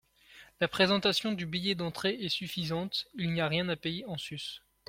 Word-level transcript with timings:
La 0.59 0.67
présentation 0.67 1.31
du 1.31 1.45
billet 1.45 1.75
d’entrée 1.75 2.15
est 2.21 2.29
suffisante, 2.29 3.05
il 3.19 3.31
n’y 3.33 3.39
a 3.39 3.47
rien 3.47 3.69
à 3.69 3.75
payer 3.75 4.03
en 4.07 4.17
sus. 4.17 4.63